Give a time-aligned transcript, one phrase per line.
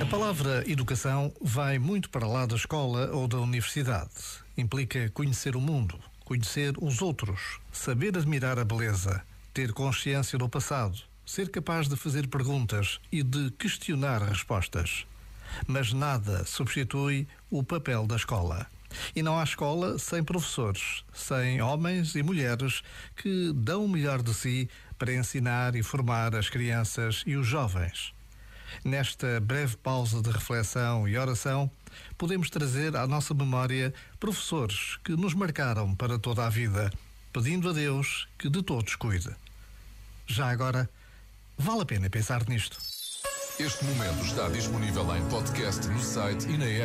[0.00, 4.10] A palavra educação vai muito para lá da escola ou da universidade.
[4.56, 9.22] Implica conhecer o mundo, conhecer os outros, saber admirar a beleza,
[9.52, 15.06] ter consciência do passado, ser capaz de fazer perguntas e de questionar respostas.
[15.66, 18.66] Mas nada substitui o papel da escola.
[19.14, 22.82] E não há escola sem professores, sem homens e mulheres
[23.16, 24.68] que dão o melhor de si
[24.98, 28.12] para ensinar e formar as crianças e os jovens.
[28.84, 31.70] Nesta breve pausa de reflexão e oração,
[32.16, 36.90] podemos trazer à nossa memória professores que nos marcaram para toda a vida,
[37.32, 39.34] pedindo a Deus que de todos cuide.
[40.26, 40.88] Já agora,
[41.58, 42.78] vale a pena pensar nisto.
[43.58, 46.78] Este momento está disponível em podcast no site e na app.